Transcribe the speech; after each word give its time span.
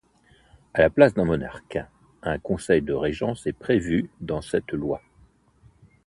À 0.73 0.81
la 0.81 0.89
place 0.89 1.13
d'un 1.13 1.25
monarque, 1.25 1.77
un 2.23 2.39
conseil 2.39 2.81
de 2.81 2.91
régence 2.91 3.45
est 3.45 3.53
prévu 3.53 4.09
dans 4.19 4.41
cette 4.41 4.71
loi. 4.71 5.03